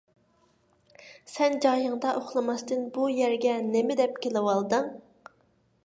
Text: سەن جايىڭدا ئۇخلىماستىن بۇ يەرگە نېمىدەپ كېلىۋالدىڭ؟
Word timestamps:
سەن 1.33 1.59
جايىڭدا 1.65 2.13
ئۇخلىماستىن 2.21 2.89
بۇ 2.97 3.05
يەرگە 3.19 3.55
نېمىدەپ 3.71 4.19
كېلىۋالدىڭ؟ 4.25 4.91